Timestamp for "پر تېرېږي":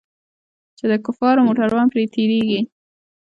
1.91-2.59